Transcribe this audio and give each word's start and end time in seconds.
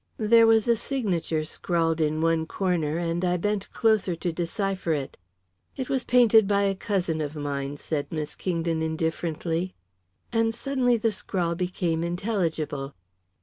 There 0.17 0.47
was 0.47 0.67
a 0.67 0.75
signature 0.75 1.43
scrawled 1.43 2.01
in 2.01 2.21
one 2.21 2.47
corner, 2.47 2.97
and 2.97 3.23
I 3.23 3.37
bent 3.37 3.71
closer 3.71 4.15
to 4.15 4.33
decipher 4.33 4.93
it. 4.93 5.15
"It 5.77 5.89
was 5.89 6.05
painted 6.05 6.47
by 6.47 6.63
a 6.63 6.73
cousin 6.73 7.21
of 7.21 7.35
mine," 7.35 7.77
said 7.77 8.11
Miss 8.11 8.33
Kingdon 8.35 8.81
indifferently. 8.81 9.75
And 10.33 10.55
suddenly 10.55 10.97
the 10.97 11.11
scrawl 11.11 11.53
became 11.53 12.03
intelligible. 12.03 12.95